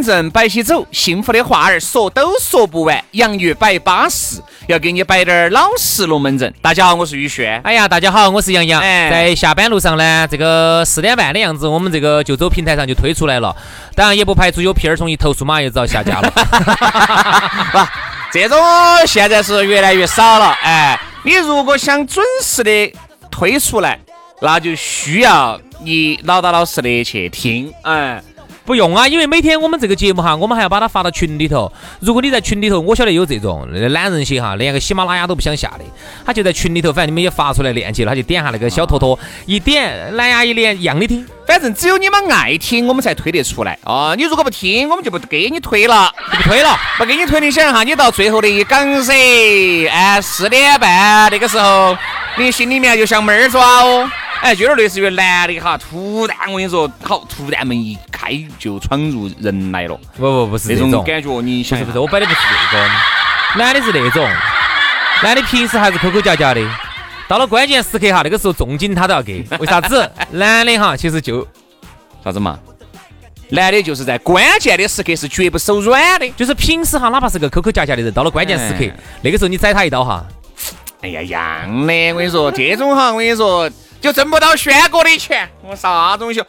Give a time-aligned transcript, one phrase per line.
[0.00, 3.04] 龙门阵摆起走，幸福的话儿说都说不完。
[3.10, 6.52] 洋芋摆巴适，要给你摆点儿老实龙门阵。
[6.62, 7.60] 大家好，我是宇轩。
[7.62, 8.80] 哎呀，大家好，我是杨洋。
[8.80, 13.54] 哎在下班路上呢，这个四点半的样子，我们这个就走平台上就推出来了。
[13.94, 16.32] 当然也不排除有屁儿虫一投诉，马上就遭下架了。
[18.32, 18.58] 这种
[19.06, 20.56] 现在是越来越少了。
[20.62, 22.94] 哎，你如果想准时的
[23.30, 23.98] 推出来，
[24.40, 27.70] 那就需要你老老老实的去听。
[27.82, 28.22] 哎，
[28.64, 31.72] 不用啊，因为每天我们这个节目哈，我们还要把它发到群里头。
[32.00, 35.84] 如果你在群里头，我晓得有这种懒人些哈，连个喜马拉雅都不想下的，
[36.24, 41.26] 他就在群里头，反正你们也发出来链接了，他就点下那个小坨坨，一点蓝牙一连一样的听。
[41.46, 44.14] 反正只有你们爱听，我们才推得出来啊！
[44.16, 46.76] 你如果不听，我们就不给你推了，就不推了。
[46.96, 47.40] 不给你推。
[47.40, 49.12] 你想哈，你到最后的一岗噻，
[49.90, 51.96] 哎，四点半那个时候，
[52.38, 54.08] 你心里面就像猫儿爪哦。
[54.42, 62.38] 哎，就有点类似于男的哈，突然我跟你说，好，突然门一开就闯入人来了，不不不是那这种种感觉，你想不是不是，我摆的不是
[62.70, 62.88] 这种，
[63.56, 64.26] 男的是那种，
[65.22, 66.66] 男的平时还是抠抠夹夹的，
[67.28, 70.10] 到了关键时刻哈，那个时候重金他都要给，为啥子？
[70.32, 71.46] 男的哈，其实就
[72.24, 72.58] 啥子嘛？
[73.50, 76.30] 男的就是在关键的时刻是绝不手软的。
[76.36, 80.24] 就是平时哈，哪怕是个抠抠夹夹的人，到了关键时刻哎，那个时候你宰他一刀哈，
[81.02, 83.68] 哎呀，一样的，我跟你说，这种哈，我跟你说，
[84.00, 86.42] 就挣不到轩哥的钱，我啥东西？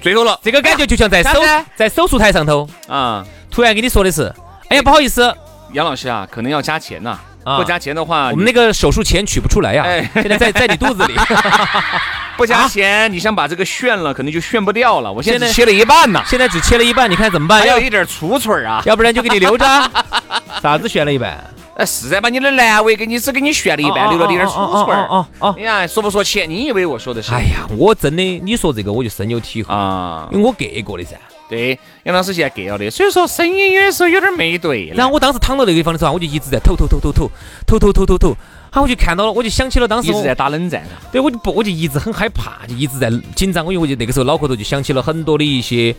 [0.00, 1.40] 最后了，这个感觉就像在手
[1.74, 4.32] 在手术台上头，啊，突然跟你说的是，
[4.68, 5.34] 哎呀不好意思，
[5.72, 7.10] 杨老师啊，可能要加钱呐、
[7.44, 11.14] 啊不加钱的话，我们那个手术钱取不出来呀哎，现在在在你肚子里。
[12.36, 15.10] 不加钱，你想把这个炫了，可能就炫不掉了。
[15.10, 17.66] 我现在切了一半呢，现在只切了一半，你看怎么办？
[17.66, 18.80] 要还有一点粗脆儿啊。
[18.84, 19.64] 要不然就给你留着。
[20.62, 21.42] 啥子炫了一半？
[21.78, 25.06] 哎，是噻把你的阑尾给你只给你炫了一半，哦留了点粗脆儿。
[25.06, 26.50] 哦哦哦哦哎呀，说不说钱？
[26.50, 27.32] 你以为我说的是？
[27.32, 31.16] 哎呀，我真的，你说这个我就深有体会，啊，因为我给过的噻。
[31.48, 34.92] 对，杨老师现在 get 了的，所以说声音有的时候有点没对。
[34.94, 37.30] 然后我当时躺到那个地方的时候，我就一直在吐吐吐吐吐
[37.64, 38.36] 吐吐吐吐吐，
[38.70, 40.84] 好，我就看到了，我就想起了当时我一直在打冷战。
[41.10, 43.64] 对，我就不，我就一直很害怕，就一直在紧张。
[43.64, 45.94] 我因为我就那个时候脑壳头就想起了很多的一些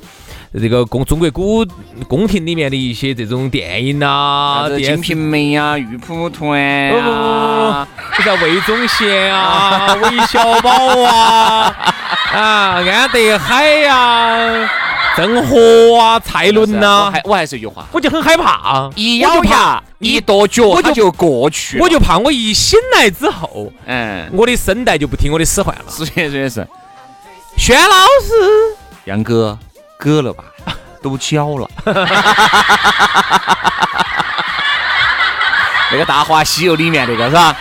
[0.51, 1.63] 这个宫中国古
[2.07, 6.49] 宫廷里面的一些这种电影呐、金瓶梅》呀，《玉蒲团》
[6.91, 11.75] 不不不叫魏忠贤啊，韦小宝啊，
[12.33, 12.41] 啊，
[12.81, 14.67] 安德海呀，
[15.15, 21.77] 郑和啊，蔡伦我呐还，我还是一句话，我就很害怕，一咬牙，一跺脚，我就它就过去。
[21.79, 25.83] 我就怕我一醒来之后，嗯，我的声带就不听我的使唤了。
[25.89, 26.67] 是是的是，
[27.55, 27.87] 轩老
[28.23, 28.33] 师，
[29.05, 29.55] 杨哥，
[29.99, 30.45] 割了吧，
[31.03, 31.69] 都交了。
[35.91, 37.57] 那个《大话西游》里面那个是吧？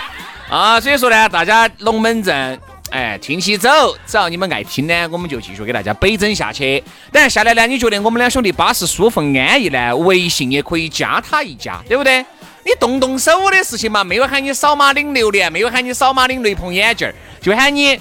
[0.49, 2.61] 啊，所以说呢，大家龙门阵，
[2.91, 3.69] 哎，听起走，
[4.07, 6.81] 只要你们爱听呢，我们就继续给大家北整下去。
[7.11, 12.25] 当然下来呢，你觉得我们两兄弟巴适舒服安逸呢，微信也可以加他一加，对不对？
[12.65, 18.01] 你动动手的事情嘛，没有喊你扫码领榴莲，没有喊你扫码领雷朋眼镜儿，就喊你，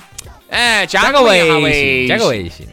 [0.52, 1.40] 哎，加加个微
[1.74, 2.68] 信，加个微信。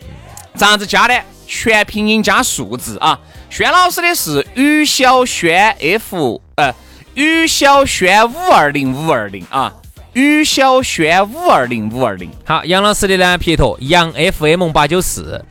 [0.57, 1.15] 咋样子加呢？
[1.47, 3.19] 全拼音加数字啊！
[3.51, 6.75] 轩老师的是于小轩 F 呃
[7.15, 9.73] 于小轩五二零五二零啊，
[10.15, 12.31] 于小轩五二零五二零。
[12.45, 15.45] 好，杨老师的呢，撇脱杨 FM 八九四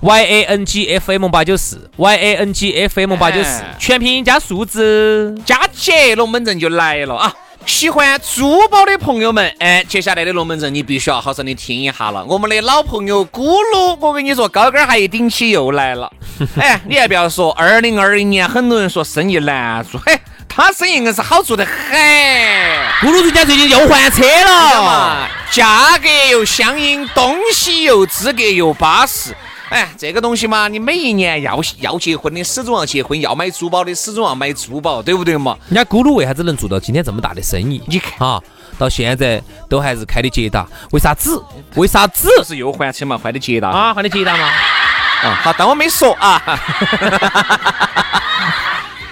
[0.00, 5.38] ，Y A N G F M 八九四，Y A N G F M 八九四哎，全拼音加数字。
[5.44, 7.32] 加起龙门阵就来了啊！
[7.66, 12.24] 喜欢珠宝的朋友们，哎，接下来的龙门阵你必须要好生的听一下了。
[12.24, 16.10] 我们的老朋友咕噜，我跟你说，高跟鞋一顶起又来了。
[16.56, 20.18] 哎， 你还不要说，二零二零年很多人说生意难做，嘿，
[20.48, 21.74] 他生意硬是好做的很。
[23.00, 29.34] 咕噜人家最近又换车了嘛，价格又相应，东西又资格又巴适。
[29.70, 35.56] 哎，这个东西嘛，你每一年要要结婚的，始终要结婚；要买珠宝的，始终要买珠宝，对不对嘛？
[35.68, 37.80] 人家咕噜为啥子能做到今天这么大的生意？
[37.86, 38.42] 你看啊，
[38.76, 41.40] 到现在都还是开的捷达，为啥子？
[41.76, 42.28] 为啥子？
[42.38, 44.44] 不是又换车嘛，换的捷达啊，换的捷达嘛？
[45.22, 46.42] 啊，好，当我没说啊。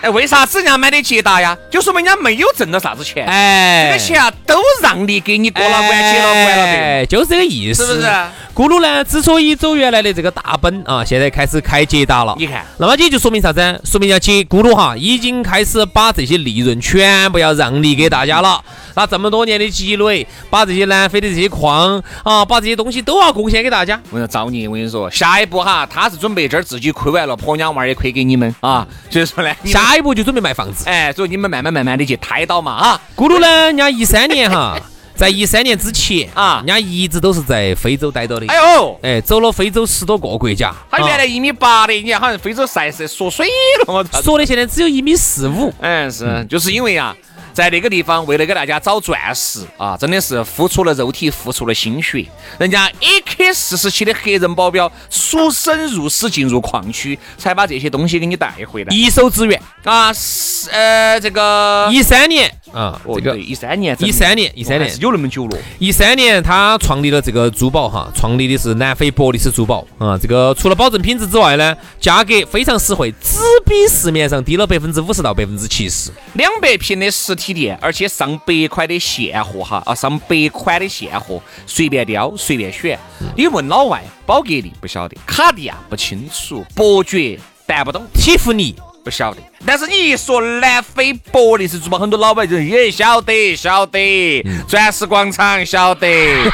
[0.00, 1.56] 哎，为啥子人家买的捷达呀？
[1.70, 3.26] 就说明人家没有挣到啥子钱。
[3.26, 8.06] 哎，这个钱啊，都让利给你过了关、结了关了的，就是这个意思，是不是？
[8.54, 12.34] 咕噜呢，之所以走原来的这个大奔啊，现在开始开捷达了。
[12.38, 13.80] 你看，那么这就说明啥子？
[13.84, 18.62] 说明要捷咕噜哈，已经开始把这些利润全部要让利给大家了。
[18.98, 23.94] 那这么多年的积累，把这些南非的这些矿啊，把这些东西都要贡献给大家。
[24.10, 24.66] 我跟你说，造孽！
[24.66, 28.84] 我跟你说，下一步哈，他是准备这儿自己亏完了，婆娘娃儿也亏给你们啊。
[29.08, 30.82] 所以说呢，下一步就准备卖房子。
[30.88, 33.00] 哎，所以你们慢慢慢慢的去胎到嘛啊。
[33.14, 34.76] 咕噜呢，人家一三年哈。
[35.18, 38.46] 在一三年之前啊，人家一直都是在非洲待着的。
[38.46, 40.72] 哎呦，哎，走了非洲十多个国家。
[40.88, 43.92] 他原来一米八的，你看好像非洲晒是缩水了。
[43.92, 45.72] 我操，说的现在只有一米四五。
[45.80, 47.16] 嗯，是，就是因为啊。
[47.58, 52.24] 在那个地方，为了给大家找钻石啊，真的是付出了肉体，付出了心血。
[52.56, 58.94] 人家 AK 四十七的黑人保镖出生入死，进入矿区，才把这些东西给你带回来。
[58.94, 65.58] 一手资源啊，是呃，这个一三年啊，这个一三年，一三年，一三年有那么久了。
[65.78, 70.16] 一三年他创立了这个珠宝哈，创立的是南非伯利斯珠宝啊。
[70.16, 76.10] 这个除了保证品质之外呢，价格非常实惠，只比市面上低了百分之五十到百分之七十。
[76.34, 77.48] 两百平的实体。
[77.58, 82.96] 店，而且上百块的现货哈啊，上百款的现货，随便挑，随便选。
[83.34, 88.76] 你问老外，宝格丽不晓得，卡地亚不清楚，伯爵办不懂，蒂芙尼
[89.08, 89.40] 不晓得。
[89.64, 94.44] 但是你一说南非伯利斯珠宝，很多老外就也晓得，晓得。
[94.68, 96.06] 钻石广场晓得，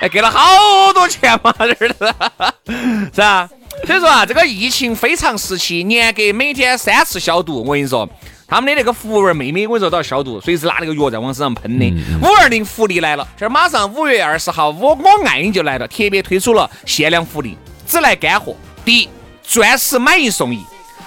[0.00, 2.14] 哎，给了好多钱嘛，这儿的，
[3.14, 3.46] 是啊？
[3.86, 7.62] 所以说啊，这个疫情非常时期，严格每天三次消毒。
[7.62, 8.08] 我跟你说，
[8.48, 11.84] 他们的那个服务员妹妹，我跟你说都要消毒，随时拿那个药在往身上喷的。
[12.22, 18.56] 五二零福利来了，这儿马上五月二十号，我我爱你就来了，特别推出了限量福利，只来干货。
[18.84, 19.08] 第一，
[19.46, 20.58] 钻石买一送一；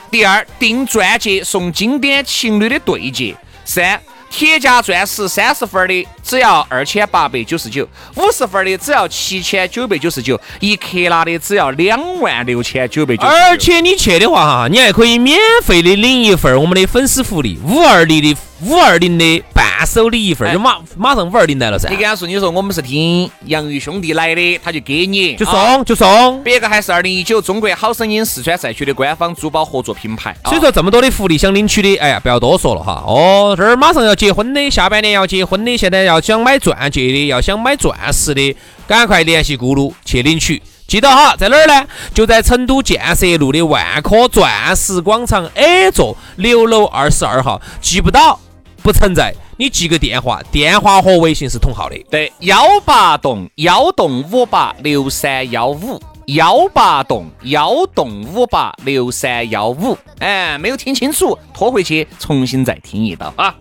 [0.09, 3.99] 第二，订钻戒送经典情侣的对戒；三。
[4.31, 7.83] 铁价钻石三十分的只要二千八百九十九，
[8.15, 13.23] 五十分的只要七千九百九十九，一克拉的只要两万六千九百九。
[13.23, 18.37] 而且你去的话哈，你还可以免费的领一份我们的粉丝福利，五二零的。
[18.61, 19.43] 五二零的
[19.89, 21.89] 手里一份，就马马上五二零来了噻。
[21.89, 26.43] 你跟他说，你说我们是听洋芋兄弟来的，他就给你，就送就送。
[26.43, 30.35] 别个还是二零一九中国好声音四川赛区的官方珠宝合作品牌。
[30.45, 33.03] 所以说这么多的福利想领取的，哎呀，不要多说了哈。
[33.07, 38.55] 哦，这儿马上要结婚的，下半年要结婚的，现在要想买钻戒的，要想买钻石的，
[38.87, 40.61] 赶快联系咕噜去领取。
[40.87, 41.87] 记得哈，在哪儿呢？
[42.13, 47.59] 就在成都建设路的万科钻石广场 A 座六楼二十二号。
[47.81, 48.39] 记不到。
[48.81, 52.05] 不存在，你记个电话，电话和微信是同号的。
[52.09, 59.97] 对，幺八栋幺栋五八六三幺五，幺八栋幺栋五八六三幺五。
[60.19, 63.53] 哎，没有听清楚，拖回去重新再听一道啊。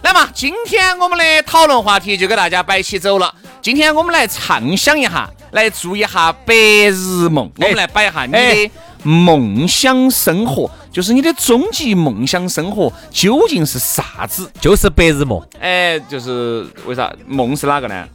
[0.00, 3.34] 那么今天我们的讨论话题就给大家摆起走了。
[3.60, 7.52] 今天我们来畅想一下，来做一下白日梦。
[7.58, 8.70] 我们来摆一下你的。
[9.06, 14.50] 梦想生活就是你的终极梦想生活究竟是啥子？
[14.60, 15.40] 就是白日梦。
[15.60, 18.04] 哎，就是为啥梦是哪个呢？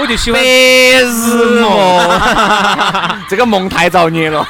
[0.00, 2.20] 我就喜欢白日梦，
[3.28, 4.46] 这个梦太造孽了。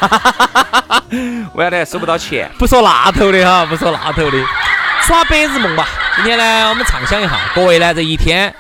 [1.55, 1.85] 为啥呢？
[1.87, 2.51] 收不到钱。
[2.59, 4.45] 不说那头的哈，不说那头的，
[5.07, 5.89] 耍白日梦吧。
[6.17, 8.53] 今天呢，我们畅想一下，各位呢这一天。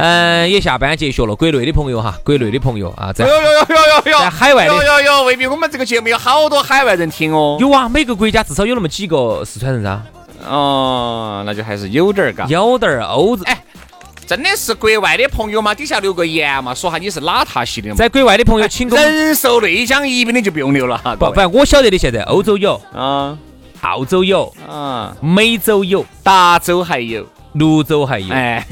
[0.00, 1.36] 嗯，也下班结束了。
[1.36, 7.58] 国内的朋友哈，国内的朋友啊，在有有有有有在海外的有有有，未必我们这个节目有好多海外人听哦。
[7.60, 10.00] 有啊，每个国家至少有那么几个四川人噻。
[10.48, 12.46] 哦，那就还是有点儿嘎。
[12.46, 13.62] 有点儿欧哎，
[14.26, 15.74] 真的是国外的朋友嘛？
[15.74, 17.94] 底下留个言嘛，说下你是哪塔系的嘛？
[17.94, 21.14] 在国外的朋友，请人寿内江宜宾的就不用留了哈。
[21.14, 23.36] 不，反正我晓得的，现在欧洲有啊，
[23.82, 27.26] 澳洲有啊，美洲有，达州还有。
[27.54, 28.66] 泸州还有，哎，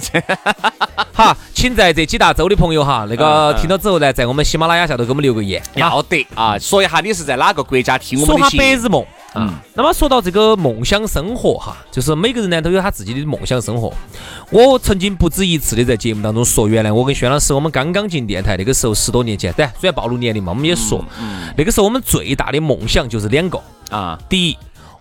[1.13, 1.37] 好。
[1.59, 6.57] 请在这几大洲的朋友哈，那个听到之后呢，在我们喜马拉雅下头给我们留个言，要得啊！
[6.57, 8.63] 说一下你是在哪个国家听我们的节目？
[8.63, 9.05] 白日梦。
[9.35, 13.93] 嗯啊，那么说到这个梦想生活哈，就是每个人呢都有他自己的梦想生活。
[14.53, 21.05] 我曾经不止一次的在节目当中说，原来我跟轩老师我们刚刚进电台那个时候十多年前，对，虽然暴露年龄嘛，我们也说，
[21.57, 24.57] 那个时候我们最大的梦想就是两个，啊，第一，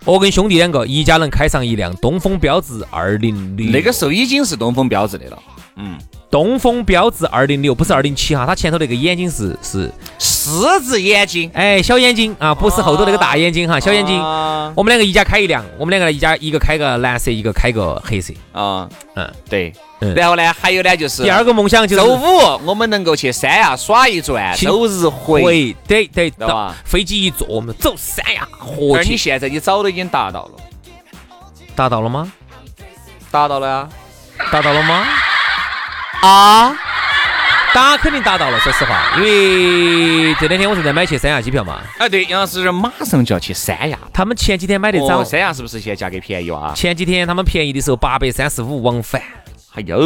[0.06, 5.40] 我跟兄弟两个一家能开上一辆东风标致二零零，那个时候已经是东风标致的了。
[5.78, 5.98] 嗯，
[6.30, 10.50] 东风标致二零六不是二零七哈，它前头那个眼睛是是狮
[10.82, 14.20] 子眼睛，哎小眼睛啊，不是后头那个大眼睛哈，小眼睛。
[14.20, 18.34] 啊我们两个一家开一辆，我们两个一家一个开个蓝色，一个开个黑色。
[18.52, 20.14] 啊，嗯，对嗯。
[20.14, 22.20] 然后呢，还有呢，就是第二个梦想就是周五
[22.66, 25.42] 我们能够去三亚耍一转，周日回。
[25.42, 29.12] 回，对对，知道吧飞机一坐，我们走三亚，而活去。
[29.12, 30.52] 你现在你早都已经达到了，
[31.76, 32.32] 达到了吗？
[33.32, 33.90] 达到了呀！
[34.52, 35.06] 达到了吗？
[36.22, 36.76] 啊，
[37.74, 41.82] 打肯定打到了，说实话，因为这两天我正在买去三亚机票嘛。
[42.00, 46.74] 哎对，杨老师马上就要去三亚，他们前几天买的早哦，，三亚是不是现在价格便宜啊？
[46.76, 49.22] 前几天他们便宜的时候八百三十五往返，
[49.76, 49.98] 哎呦，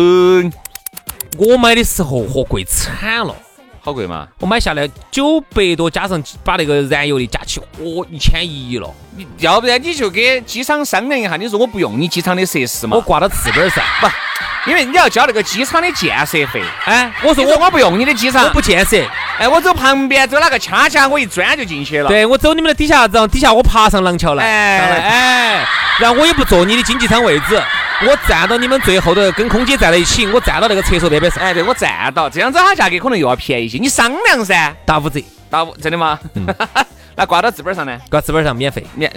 [1.37, 3.33] 我买的时候货贵惨了。
[3.83, 4.27] 好贵嘛？
[4.39, 8.87] 我买下来九百多，加上把那个燃油的加起，哦，一千一了。
[9.17, 13.01] 你要不然你就跟机场商量一下，你说我不用你机场的设施嘛我？
[13.01, 16.61] 挂到自个儿上， 不，因为你要交那个机场的建设费。
[16.85, 19.03] 哎，我说我说我不用你的机场，我不建设，
[19.39, 22.07] 哎，我走旁边走哪个掐掐，我一钻就进去了。
[22.07, 25.65] 对我走你们的底下，然后底下我爬上廊桥来，哎哎，
[25.99, 27.61] 然后我也不坐你的经济舱位置，
[28.03, 33.77] 我站到你们最后头跟空姐站在一起，我站到那个厕所那边上，哎，对我站到，这样子它价格可能又要便宜些。
[33.77, 36.19] 你商量噻，打五折，打五真的吗？
[37.15, 37.99] 那挂到字本上呢？
[38.09, 38.83] 挂字本上免费。
[38.95, 39.11] 免。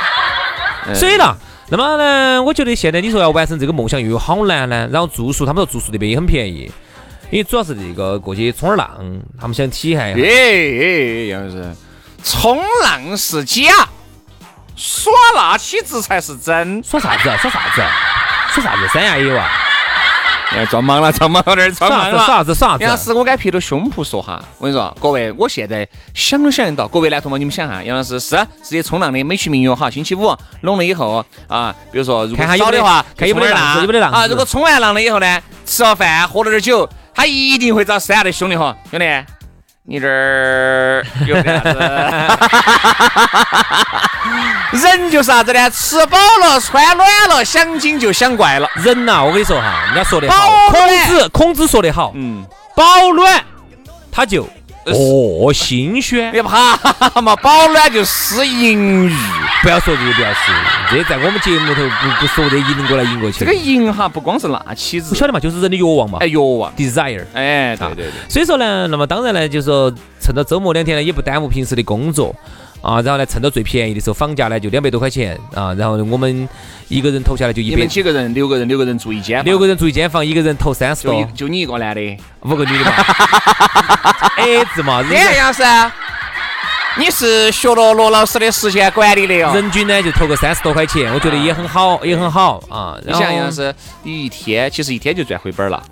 [0.94, 1.36] 所以呢，
[1.68, 4.88] 那么呢，我觉得现在你说要完成这个梦想又有好难呢。
[4.92, 6.70] 然后住宿，他们说住宿那边也很便宜，
[7.30, 10.20] 因为主要是这个过去冲点浪，他们想体验一下。
[10.20, 11.74] 哎哎，杨老师，
[12.22, 13.88] 冲浪是假，
[14.76, 16.82] 耍那起子才是真。
[16.84, 17.36] 耍啥子啊？
[17.38, 17.90] 耍啥子啊？
[18.52, 18.86] 耍啥子？
[18.92, 19.48] 三亚也有啊？
[20.52, 22.16] 哎，装忙了，装忙了点，装耍啥子？
[22.18, 22.54] 耍啥子？
[22.54, 22.84] 耍啥子？
[22.84, 34.26] 杨老师，我该拍着胸脯说哈，我跟你说，各位，我现在想都想得到，各位男同胞，你们想哈，杨老师是直接冲浪的美其名曰哈，星期五弄了以后啊，比如说如果看下有没得少的话，看有没得浪子有没得浪啊？
[34.28, 39.06] 如果冲完浪了以后呢，吃了饭，喝了点酒，他一定会找三亚的兄弟哈，兄弟。
[39.88, 41.78] 你这儿有点啥子？
[44.82, 45.70] 人就是啥子呢？
[45.70, 48.68] 吃饱了，穿暖了，想精就想怪了。
[48.74, 50.36] 人呐、我跟你说哈，人家说的好，
[50.72, 53.40] 保孔子孔子说的好，嗯，保暖
[54.10, 54.48] 他就
[54.92, 56.30] 哦新鲜。
[56.32, 56.76] 别怕
[57.20, 59.14] 嘛，保暖就失淫欲。
[59.62, 60.54] 不要说这些，不要说，
[60.90, 63.40] 这在我们节目头不不说的，赢过来赢过去。
[63.40, 67.24] 这个淫哈，不光是那妻子，不晓得嘛，就是人的欲望嘛哎，欲望，，desire。
[67.34, 72.34] 哎，对对对，所以说呢，那么当然呢，就是说趁着周末两天呢，也不耽误平时的工作
[72.82, 76.48] 啊，然后呢，趁着最便宜的时候，房价呢就两百多块钱啊，然后我们
[76.88, 82.18] 一个人投下来就一你们百，几个人，六个人，六个人住一间，六个人住一间房，一个人投三十多，就你一个男的。
[82.42, 82.92] 五个女的嘛，
[84.38, 85.62] A 字嘛，人哎，杨老师，
[86.98, 89.52] 你是学了罗老师的时间管理的哟。
[89.52, 92.96] 人均呢就投个三十多块钱，我觉得也很好，也很好啊。
[93.02, 95.82] 你然后想杨老师，你一天其实一天就赚回本了。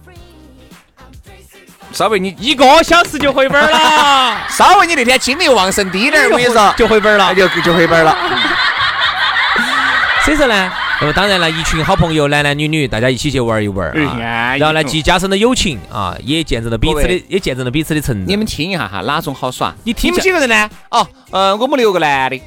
[1.94, 7.34] 稍微你一个小时就回本了， 稍微你那天精力旺盛低点儿，我跟你说，就回本了。
[7.34, 8.16] 就就回本了。
[10.24, 18.26] 所以说呢，那么当然了，一群好朋友，男男女女，大家一起去玩一玩哎啊，然后呢，既加深了友情啊，也见证了彼此的，也见证了彼此的成长。
[18.26, 19.74] 你们听一下哈，哪种好耍？
[19.84, 20.70] 你听你们几个人呢？
[20.90, 22.40] 哦，呃，我们六个男的，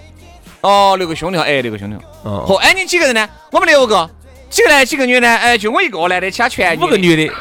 [0.62, 2.01] 哦，六个兄弟，哎，六个兄弟伙。
[2.24, 3.27] 哦嚯，哎，你几个人呢？
[3.51, 4.10] 我们六个，
[4.50, 5.38] 几个男，几个女呢？
[5.38, 6.98] 哎，就我一个男的，其他全五个。
[6.98, 7.32] 女的，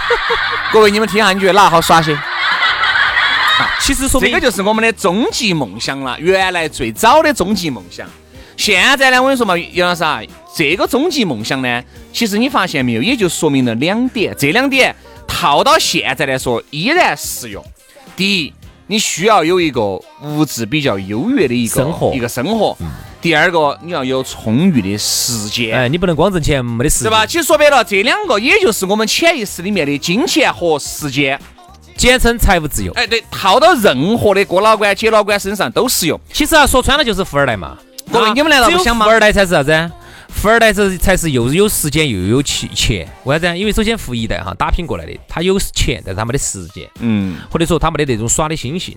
[0.72, 2.16] 各位，你们听下，你觉得哪好耍些？
[3.80, 8.08] 其实说这个就是我们的终极梦想了，原来最早的终极梦想。
[8.56, 10.20] 现在呢，我跟你说嘛，杨老师啊，
[10.54, 11.82] 这个终极梦想呢，
[12.12, 14.94] 其实你发现没有，也就说明了两点，这两点
[15.26, 17.64] 套到现在来说依然适用。
[18.16, 18.52] 第一，
[18.86, 19.82] 你需要有一个
[20.22, 22.76] 物质比较优越的一个生活一个生活。
[23.22, 25.78] 第二个，你要有充裕的时间。
[25.78, 27.24] 哎，你不能光挣钱没得时间，对吧？？
[27.24, 31.40] 其实说白了，这两个也就是我们潜意识里面的金钱和时间。
[31.96, 32.92] 简称财务自由。
[32.94, 36.20] 哎，对，套到任何的哥老倌、姐老倌身上都适用。
[36.32, 37.68] 其实啊，说穿了就是富二代嘛。
[37.68, 37.78] 啊
[38.10, 39.90] 各位你们难道不想吗富二代才是啥子？
[40.28, 43.08] 富二代是才是又有时间又有钱钱。
[43.22, 43.56] 为啥子？
[43.56, 48.96] 因为首先富一代哈打拼过来的，他有钱，但是他没得时间，嗯，或者说他没得那种耍的心性。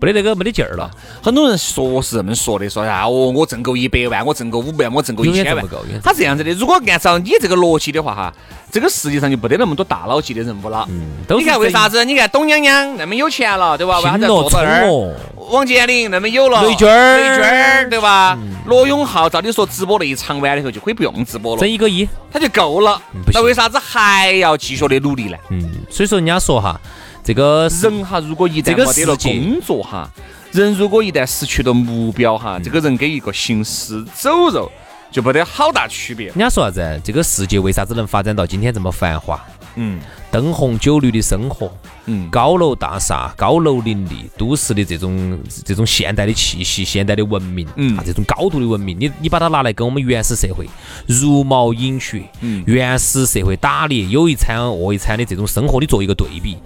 [0.00, 0.90] 没得那个没得劲儿了，
[1.22, 8.34] 很多人说是这么说的，说啊，哦，我挣够一百万，我挣够五百万，我挣够一千万不够他这样子的，如果按照你这个逻辑的话，哈，
[8.70, 10.86] 这个世界上就没得那么多大佬级的人物了。
[10.90, 12.04] 嗯你看为啥子？
[12.04, 13.98] 你看董娘娘那么有钱了，对吧？
[13.98, 14.26] 为啥子
[14.56, 15.14] 儿？
[15.50, 18.36] 王健林那么有了，雷军儿雷军儿对吧？
[18.66, 22.08] 罗永浩照理说直播那一场完了以后就可以不用直播了挣，一个亿。
[22.32, 23.00] 他就够了
[23.32, 25.36] 那为啥子还要继续的努力呢？
[25.50, 26.78] 嗯，所以说人家说哈，
[27.26, 30.08] 这个人哈，如果一旦这个没得了工作哈，
[30.52, 34.70] 人如果一旦失去了目标哈，这个人跟一个行尸走肉
[35.10, 36.28] 就没得好大区别。
[36.28, 37.00] 人家说啥子？
[37.02, 39.44] 这个世界为啥子能发展到今天这么繁华？
[39.74, 39.98] 嗯
[40.30, 41.70] 灯红酒绿的生活，
[42.04, 50.68] 嗯，高楼大厦、高楼林立，都市的这种这种现代的气息、现代的文明，嗯啊，这种高度的文明，你你把它拿来跟我们原始社会
[51.08, 56.56] 茹毛饮血、嗯原始社会打猎有一餐饿一餐的这种生活，你做一个对比，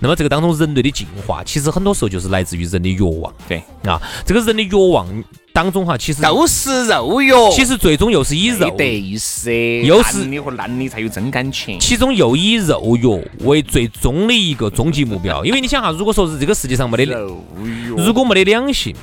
[0.00, 3.32] 那么这个当中人类的进化，其实很多时候就是来自于人的欲望。
[3.48, 5.06] 对，啊，这个人的欲望
[5.52, 7.32] 当中哈，其实都是肉欲。
[7.52, 8.68] 其实最终又是以肉。
[8.68, 11.80] 没得噻，又是男的和男的才有真感情。
[11.80, 13.06] 其中又以肉欲
[13.44, 17.44] 为最终的一个终极目标，因为你想哈，如果说是这个世界上没得，肉
[17.88, 18.94] 哟，如果没得两性，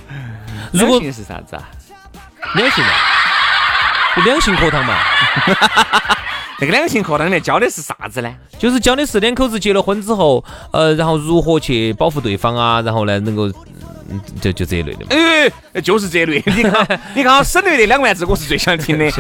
[0.72, 1.70] 如果两性是啥子啊？
[2.56, 2.90] 两性嘛，
[4.16, 4.98] 就两性课堂嘛，
[6.60, 8.34] 那个两性课当年教的是啥子呢？
[8.58, 13.48] 就是教的是两口子结了婚之后，呃，然后如何去保护对方啊，然后呢，能够，
[14.10, 15.08] 嗯，就就这一类的嘛。
[15.74, 16.42] 哎，就是这一类。
[16.48, 19.04] 你看，你看，省略那两万字，我是最想听的。
[19.04, 19.12] 你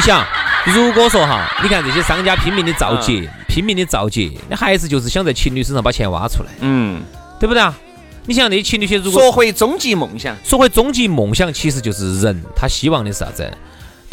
[0.00, 0.26] 想，
[0.64, 7.02] 如果说哈，你看这些商家拼命的造节，拼命的造节，那还是就是想在情侣身上把钱挖出来，嗯，
[7.38, 7.74] 对不对啊？
[8.24, 13.52] 你想那些情侣些如果说回终极梦想，说回终极梦想，其实就是人他希望的是啥子？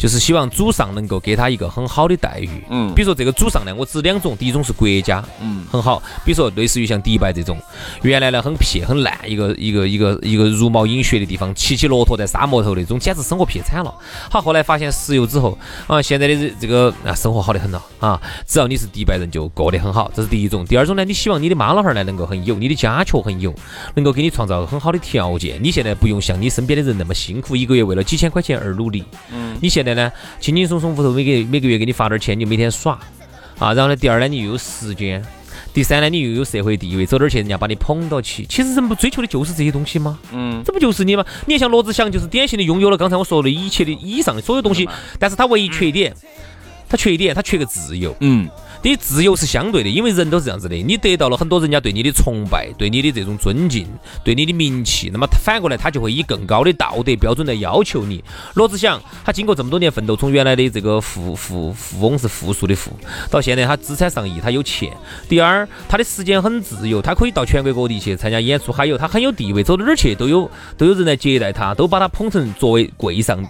[0.00, 2.48] 就是希望祖上能够给他一个很好的待遇。
[2.70, 6.02] 嗯比如说这个祖上呢，我指两种，第一种是国家，嗯，很好。
[6.24, 7.60] 比如说类似于像迪拜这种，
[8.00, 13.94] 原来呢很撇很烂，一个一个一个一个茹毛饮血的地方，骑骑骆驼在沙漠头那种，简直生活撇惨了。
[14.30, 20.64] 好，后来发现石油之后，啊，现在的这这个啊生活好得很了啊，只要你是迪拜人就过得很好，这是第一种。
[20.64, 23.54] 第二种呢，你希望你的妈老汉儿呢能够很有，你的家雀很有，
[23.94, 25.58] 能够给你创造很好的条件。
[25.62, 29.04] 你现在不用像你身边的人那么辛苦，一个月为了几千块钱而努力。
[29.32, 32.98] 嗯，你现在呢，轻轻松松屋头每个每个月给你发点钱，你就每天耍
[33.58, 33.74] 啊。
[33.74, 35.24] 然后呢，第二呢，你又有时间。
[35.72, 38.44] 第三呢，你又有社会地位，走哪儿去人家把你捧到起。
[38.48, 40.18] 其实人不追求的就是这些东西吗？
[40.32, 41.24] 嗯，这不就是你吗？
[41.46, 46.12] 你像罗志祥，就是典型的拥有了刚才我说的一切的以上的所有东西，但是他唯一缺点，
[46.88, 48.16] 他缺一点，他缺个自由。
[48.18, 48.48] 嗯，
[48.82, 53.86] 你自由是相对的，因为人都是这样子的，你得到了很多人家对你的崇拜，对你的这种尊敬，
[54.24, 58.24] 对你的名气，那么反过来他就会以更高的道德标准来要求你。
[58.54, 62.90] 罗志祥他经过这么多年奋斗，从原来的这个富富富翁是富庶的富，
[63.30, 64.90] 到现在他资产上亿，他有钱。
[65.28, 73.44] 第二，他的时间很自由，他可以到全国各地去参加演出，还有他很有地位，走到哪儿去都有都有人来接待他，都把他捧成作为贵上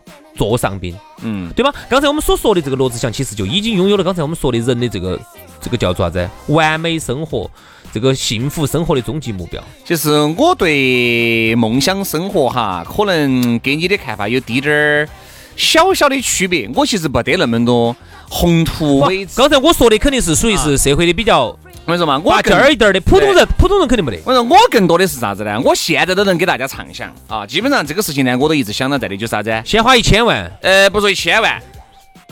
[0.48, 0.94] 座上宾。
[1.22, 1.70] 嗯，对吧？
[1.90, 5.20] 刚才我们所说的这个罗志祥，其实就已经拥有了刚才我们说的人的这个
[5.60, 6.28] 这个叫做啥子？
[6.46, 7.50] 完美生活，
[7.92, 9.62] 这个幸福生活的终极目标。
[9.84, 15.08] 其实我对梦想生活哈，可能跟你的看法有滴点儿
[15.56, 16.70] 小小的区别。
[16.74, 17.94] 我其实没得那么多
[18.30, 19.32] 宏图伟志。
[19.36, 21.54] 刚才我说的肯定是属于是社会的比较
[21.86, 24.22] 我跟你说嘛，我拔尖儿一点儿的，普通人普通人肯定没得。
[24.24, 25.60] 我说我更多的是啥子呢？
[25.64, 29.62] 我现在都能给大家畅想啊，基本上这个事情呢，我都一直想到在的，就是啥子？
[29.64, 31.60] 先花一千万，呃，不说一千万，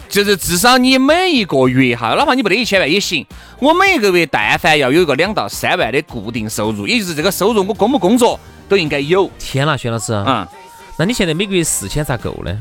[0.09, 3.27] 就是至少你每一个月哈，哪怕你没得一千万也行，
[3.59, 10.47] 我每一个月但凡要有一个两到三万的固定收入，也就是这个收入我工不工作都应该有天呐，薛老师，嗯、
[10.99, 12.57] 那你现在每个月四千咋够呢？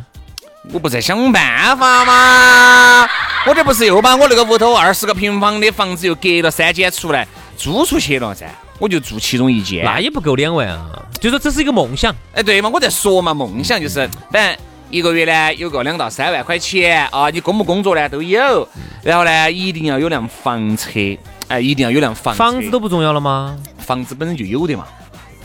[0.74, 3.08] 我不在想办法吗？
[3.48, 7.26] 我这不是又把我那个屋头二十个平方的房子又隔了三间出来
[7.56, 8.46] 租出去了噻？
[8.78, 9.84] 我就住其中一间。
[9.86, 12.14] 那也不够两万啊，就说这是一个梦想。
[12.34, 14.58] 哎，对嘛，我在说嘛，梦想就是，反正
[14.90, 18.68] 一个月呢有个两到三万块钱啊，你工不工作呢都有，
[19.02, 21.00] 然后呢一定要有辆房车，
[21.48, 23.58] 哎，一定要有辆房车房子都不重要了吗？
[23.80, 24.86] 房子本身就有的嘛，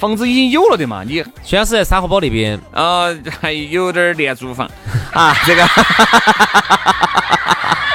[0.03, 3.07] 房子已经有了的嘛，你虽然是在沙河堡那边，啊
[3.41, 4.69] 还有点儿廉租房
[5.15, 5.63] 啊，这个，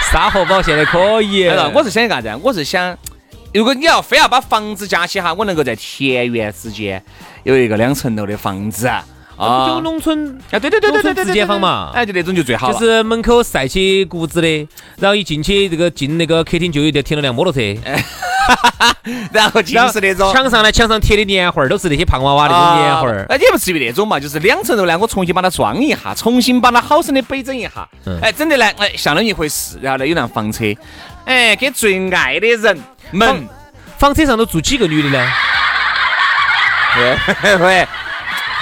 [0.09, 1.49] 沙河堡现在可以。
[1.49, 2.39] 哎我是想干啥子？
[2.41, 2.97] 我是想。
[3.53, 7.03] 如果你要非要把房子加起哈，我能够在田园之间
[7.43, 9.03] 有一个两层楼的房子啊，
[9.37, 12.73] 啊就农村啊，对对对对对自，建房嘛哎，就那种就最好了。
[12.73, 14.47] 就是门口晒起谷子的，
[14.99, 17.59] 然后一进去这个进那个客厅就有点停了辆摩托车，
[19.31, 23.25] 然后就是那种墙上呢墙上贴的年画儿都是那些胖娃娃那种年画儿。
[23.29, 29.77] 哎，也不至于那种嘛，就是两层楼呢，我重新把它装一下，重新把它好生的摆整一下，嗯哎，整的呢，哎，像那么一回事。
[29.81, 30.65] 然后呢，有辆房车，
[31.25, 32.77] 哎，给最爱的人
[33.11, 33.47] 们
[33.97, 35.27] 房车上都住几个女的呢？
[37.41, 37.87] 对对，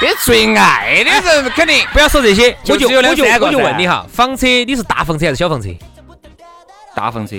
[0.02, 5.69] 跟最爱的人肯定不要说这些，我就我就我就问你哈，房车你是大房车还是小房车？
[6.95, 7.36] 大房车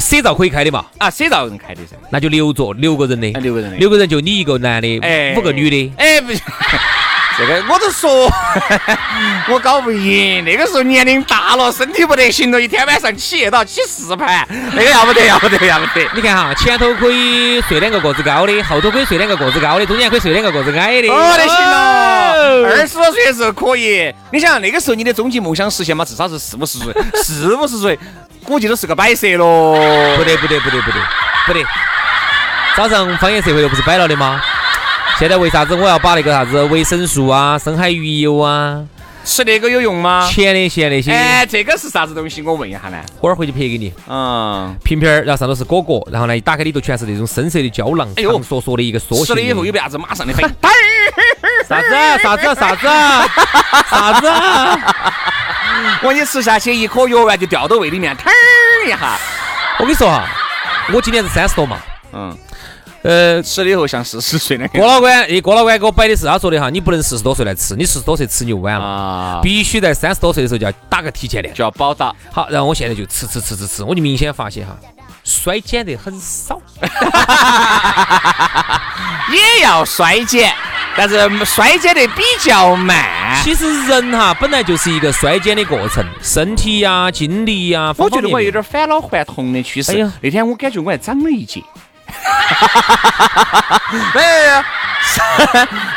[0.00, 0.84] 车照可以开的嘛？
[0.98, 1.96] 啊，谁造人开的噻？
[2.10, 5.92] 那就六座，六个人的，啊六个人的六个人就你一个男的，哎五个女的。
[5.96, 6.40] 哎，不行，
[7.38, 8.28] 这个我都说，
[9.48, 10.44] 我搞不赢。
[10.44, 16.06] 那个时候年龄大了，身体不得行了，一天晚上起夜到起四盘，那个要不得，要不得，要不得。
[16.14, 21.08] 你看哈，前头可以睡两个个子高的，后头可以睡两个个子高的，中间可以睡两个个子矮的。
[21.08, 24.12] 哦，那行了，哦二十多岁的时候可以。
[24.32, 26.04] 你想那个时候你的终极梦想实现嘛？
[26.04, 27.98] 至少是四五十岁，四五十岁
[28.50, 29.74] 估计都是个摆设喽。
[30.16, 30.98] 不得不得不得不得
[31.46, 31.64] 不得！
[32.76, 34.42] 早上方言社会又不是摆了的吗？
[35.20, 38.82] 现在为啥子我要把那个啥子维生素啊、深海鱼油啊、
[39.24, 40.28] 吃那个有用吗？
[40.28, 42.42] 前列腺那些，哎，这个是啥子东西？
[42.42, 42.98] 我问一下呢。
[43.20, 43.92] 会儿回去拍给你。
[44.08, 49.26] 嗯，瓶瓶儿，然后上头是果果，然后呢一打开里头全是那种深色的胶囊，哎呦长缩缩的一个缩形。
[49.26, 50.42] 吃了以后有为啥子马上的飞？
[51.68, 53.28] 啥子啊啥子啊啥子啊
[53.88, 54.26] 啥子
[55.70, 56.00] 啊？
[56.04, 59.18] 我你吃下去一颗药丸就掉到胃里面，腾儿一下。
[59.78, 60.26] 我跟你说哈，
[60.92, 61.78] 我今年是三十多嘛，
[62.12, 62.36] 嗯，
[63.02, 71.54] 呃，吃了以后像四十岁的郭老倌，诶，郭老倌给我摆的是，他说的哈，你不能四十多岁来吃，你四十多岁吃你就晚了，啊，必须在三十多岁的时候就要打个提前量。
[71.54, 72.14] 就要保打。
[72.30, 74.76] 好，然后我现在就吃吃吃吃吃，我就明显发现哈，
[75.24, 76.60] 衰减得很少。
[79.32, 80.52] 也要衰减，
[81.00, 83.40] 但是衰减得比较慢。
[83.42, 89.92] 其实人哈本来就是一个衰减的过程，身体呀、精力呀，我觉得我有方方面面点返老还童的趋势。
[89.92, 91.62] 哎呀那天我感觉我还长了一截。
[94.14, 94.62] 没有，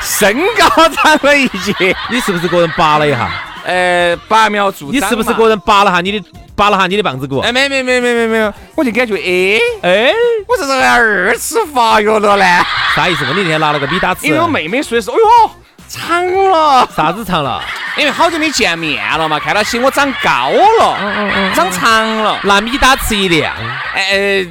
[0.02, 1.94] 身高长了一截。
[2.10, 3.30] 你是不是个人拔了一下？
[3.66, 5.08] 呃，拔苗助长嘛。
[5.08, 6.24] 你是不是个人拔了下你的
[6.56, 7.40] 拔了下你的棒子骨？
[7.40, 10.14] 哎，没没没没没没有，我就感觉，哎，哎，
[10.48, 12.66] 我这是二次发育了呢。
[12.96, 13.26] 啥意思？
[13.26, 15.52] 我那天拿了个米打齿因为，我妹妹说的是，哎呦，
[15.88, 16.88] 长了。
[16.96, 17.62] 啥子长了？
[17.98, 20.50] 因为好久没见面了嘛，看到起我长高
[20.80, 23.54] 了，嗯嗯嗯长长了，拿米打齿一亮，
[23.94, 24.46] 哎，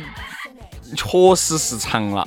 [0.97, 2.27] 确实是长了。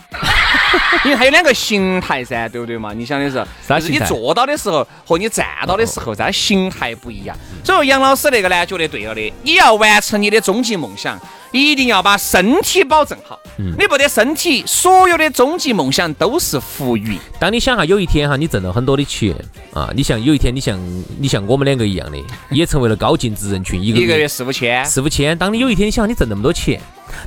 [1.05, 2.93] 因为它有两个形态噻，对不对嘛？
[2.93, 7.35] 你想的是，但是你坐到的时候和你站到的时候，它形态不一样。
[7.63, 9.33] 所以说杨老师那个呢，觉得对了的。
[9.43, 11.19] 你要完成你的终极梦想，
[11.51, 13.39] 一定要把身体保证好。
[13.57, 17.17] 你没得身体，所有的终极梦想都是浮云。
[17.39, 19.33] 当你想哈，有一天哈，你挣了很多的钱
[19.73, 20.77] 啊，你像有一天你像
[21.19, 22.17] 你像我们两个一样的，
[22.51, 25.37] 也成为了高净值人群，一个一个月月四五千，四五千。
[25.37, 26.79] 当你有一天你想你挣那么多钱，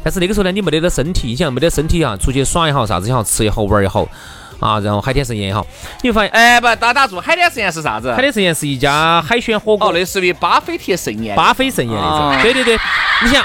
[0.04, 4.06] 但是那个时候呢，你没得了身体，你想没得身体哈，出去耍也好，啥子也好，吃也好，玩也好
[4.60, 5.66] 啊，然后海天盛宴也好，
[6.02, 8.12] 你会发现，哎，哎，不，打打住，海天盛宴是啥子？
[8.12, 11.34] 海天盛宴是一家海鲜火哦，锅，类似于巴菲特盛宴。
[11.34, 12.42] 巴菲盛宴那啊种。
[12.42, 12.78] 对对对，
[13.24, 13.42] 你想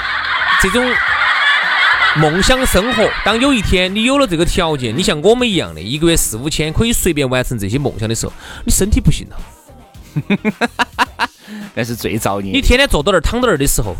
[0.60, 0.84] 这种。
[2.16, 8.32] 梦想生活，当有一天你有了这个条件，你像我们一样的，一个月四五千可以随便完成这些梦想的时候，
[8.64, 9.36] 你身体不行了。
[11.74, 13.96] 那是最造孽你天天坐到那儿躺到那儿的时候，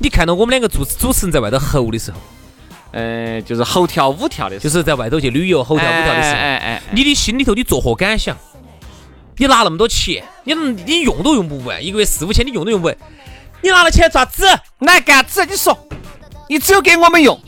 [0.00, 2.18] 你看到我们两个主主持人在外头吼的时候，
[2.92, 8.34] 呃，就是吼跳舞跳的时候，就是在外头去旅游吼跳舞跳的时候，哎哎哎，你的心里头你作何感想？
[9.36, 12.96] 你拿那么多钱，你你用都用不完，一个月四五千你用都用不完，
[13.62, 14.46] 你拿了钱做啥子？
[14.78, 15.78] 来干子，你说，
[16.48, 17.38] 你只有给我们用，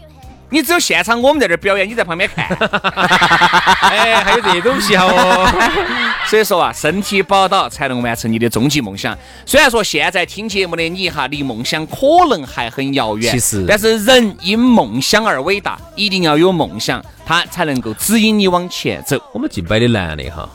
[0.50, 2.46] 你只有现场我们在这儿表演，你在旁边看。
[3.90, 5.48] 哎，还有这种癖好哦。
[6.26, 9.16] 所以说啊，身体宝岛才能完成你的终极梦想。
[9.46, 11.96] 虽然说现在听节目的你哈，离梦想可
[12.28, 19.20] 能还很遥远，其实但是人因梦想而伟大，一定要有梦想，它才能够指引你往前走。
[19.32, 20.48] 我们敬摆的男的哈，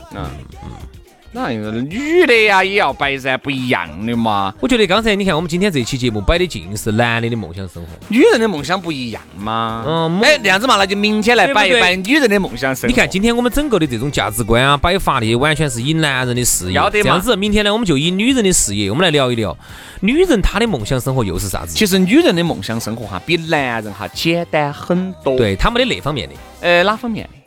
[1.36, 4.54] 那女的呀也要摆噻，不一样的嘛。
[4.58, 7.88] 我觉得刚才你看我们今天这期节目摆的尽是男的的梦想生活。
[8.08, 9.84] 女人的梦想不一样嘛。
[9.86, 12.88] 嗯哎，这样子嘛，那就明天来摆一摆女人的梦想生活。
[12.88, 17.36] 你看，今天我们整个的这种价值观啊、摆法的，完全是以男人的事业要得这样子。
[17.36, 19.54] 明天呢，我们就以女人的事业，我们来聊一聊
[20.00, 21.74] 女人她的梦想生活又是啥子？
[21.74, 27.45] 其实女人的梦想生活哈，比男人哈简单很多。，对她没得那方面的，呃，哪方面的？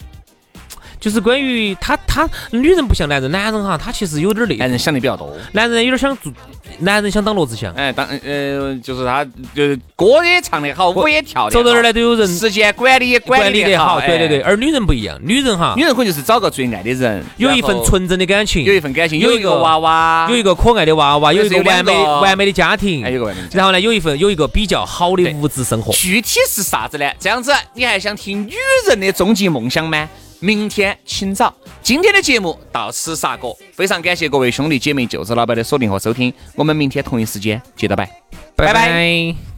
[0.99, 5.33] 就是关于他他女人不像男人，男人哈他其实有点那男人想的比较多。
[5.53, 6.31] 男人有点想做，
[6.79, 9.23] 男人想当罗志祥，哎，当呃，就是他，
[9.55, 13.99] 就是歌也唱得好，舞也跳得好，走到哪儿呢都有人时间管理也管理得好。
[14.01, 25.93] 对对对，哎而女人不一样，女人哈女人可能就是找个最爱的人，有一份纯真的感情，有一份感情，有一个娃娃，有一个可爱的娃娃，有一个完美完美的家庭哎，有个完美的家庭然后呢，有一份有一个比较好的物质生活。
[25.93, 27.09] 具体是啥子呢？
[27.19, 28.53] 这样子，你还想听女
[28.87, 30.09] 人的终极梦想吗？
[30.39, 31.53] 明天清早。
[31.81, 38.05] 今天的节目到此煞过，非常感谢各位兄弟姐妹、舅子老板的锁定和收听，我们明天同一时间接着拜。
[38.55, 39.48] 拜拜拜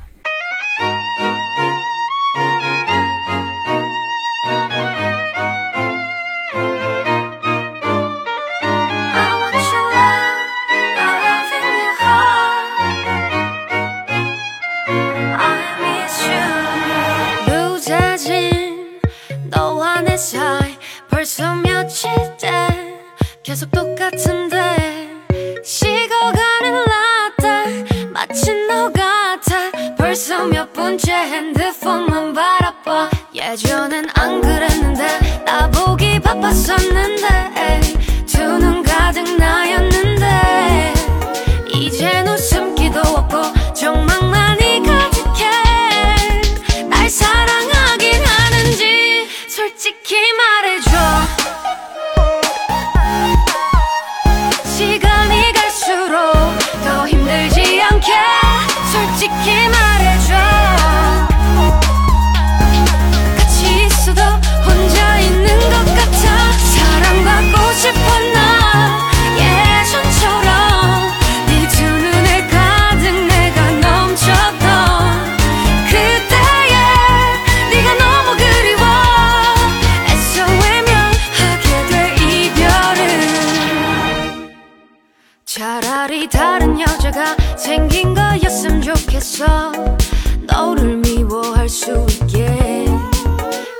[90.52, 92.86] 너를 미워할 수 있게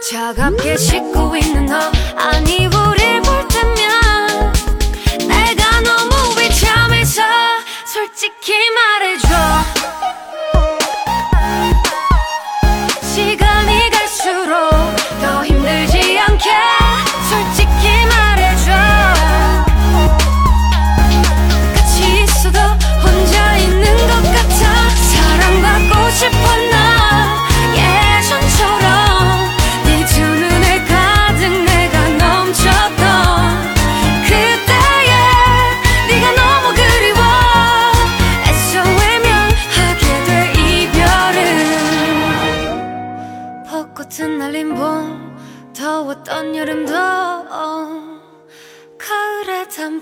[0.10, 1.76] 차갑게 씻고 있는 너
[2.18, 3.01] 아니 우리.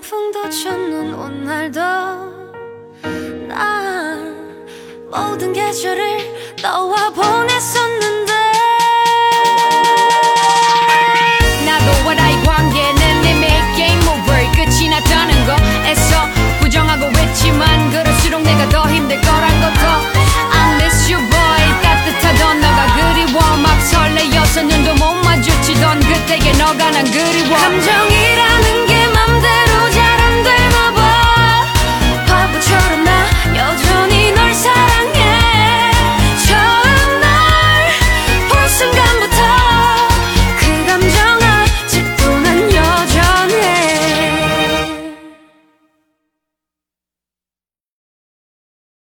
[0.00, 1.80] 풍도 첫눈 온 날도
[3.48, 4.56] 난
[5.10, 8.32] 모든 계절을 너와 보냈었는데.
[11.66, 16.26] 나도 와라의 관계는 내 매일 모브를 끝이 났다는 거 애써
[16.60, 19.86] 부정하고 외치만 그럴수록 내가 더 힘들 거란 것도.
[20.52, 21.82] I miss you boy.
[21.82, 23.56] 따뜻하던 너가 그리워.
[23.58, 27.56] 막 설레여서 눈도 못 마주치던 그때의 너가 난 그리워.
[27.56, 28.89] 감정이라는 게